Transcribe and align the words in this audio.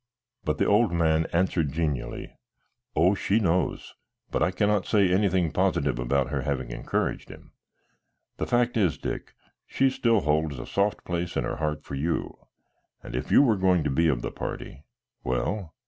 But 0.43 0.57
the 0.57 0.65
old 0.65 0.91
man 0.91 1.27
answered 1.31 1.71
genially: 1.73 2.33
"Oh, 2.95 3.13
she 3.13 3.39
knows, 3.39 3.93
but 4.31 4.41
I 4.41 4.49
cannot 4.49 4.87
say 4.87 5.07
anything 5.11 5.51
positive 5.51 5.99
about 5.99 6.29
her 6.29 6.41
having 6.41 6.71
encouraged 6.71 7.29
him. 7.29 7.51
The 8.37 8.47
fact 8.47 8.77
is, 8.77 8.97
Dick, 8.97 9.35
she 9.67 9.91
still 9.91 10.21
holds 10.21 10.57
a 10.57 10.65
soft 10.65 11.05
place 11.05 11.37
in 11.37 11.43
her 11.43 11.57
heart 11.57 11.83
for 11.83 11.93
you, 11.93 12.35
and 13.03 13.15
if 13.15 13.31
you 13.31 13.43
were 13.43 13.57
going 13.57 13.83
to 13.83 13.91
be 13.91 14.07
of 14.07 14.23
the 14.23 14.31
party" 14.31 14.85
"Well?" 15.23 15.75